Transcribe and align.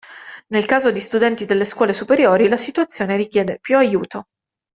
Nel 0.47 0.65
caso 0.65 0.89
di 0.89 0.99
studenti 0.99 1.45
delle 1.45 1.63
scuole 1.63 1.93
superiori 1.93 2.47
la 2.49 2.57
situazione 2.57 3.17
richiede 3.17 3.59
più 3.59 3.77
aiuto. 3.77 4.25